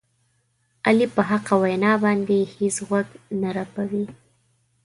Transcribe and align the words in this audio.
علي 0.87 1.05
په 1.15 1.21
حقه 1.29 1.55
وینا 1.63 1.91
باندې 2.03 2.37
هېڅ 2.55 2.75
غوږ 2.87 3.07
نه 3.41 3.49
رپوي. 3.57 4.05